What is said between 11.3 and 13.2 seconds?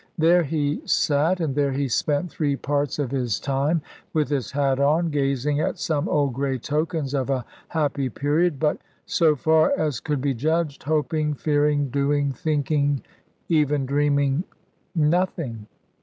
fearing, doing, thinking,